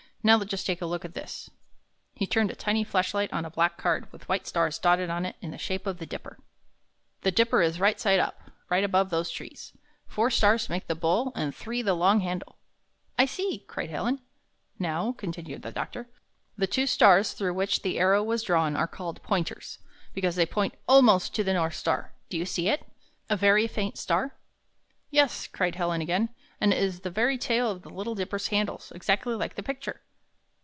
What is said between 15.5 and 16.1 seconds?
the doctor,